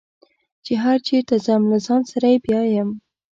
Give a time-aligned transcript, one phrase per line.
[0.65, 2.89] چې هر چېرته ځم له ځان سره یې بیایم.